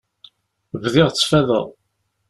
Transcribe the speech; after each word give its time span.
Bdiɣ 0.81 1.07
ttfadeɣ. 1.09 1.65